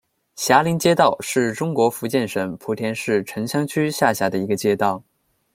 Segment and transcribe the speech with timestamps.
[0.35, 5.03] 霞林街道是中国福建省莆田市城厢区下辖的一个街道。